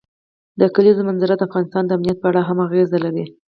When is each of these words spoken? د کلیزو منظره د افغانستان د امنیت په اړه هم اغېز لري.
د 0.59 0.61
کلیزو 0.75 1.01
منظره 1.09 1.33
د 1.37 1.41
افغانستان 1.47 1.83
د 1.85 1.91
امنیت 1.97 2.17
په 2.21 2.27
اړه 2.31 2.41
هم 2.47 2.57
اغېز 2.67 2.89
لري. 3.05 3.25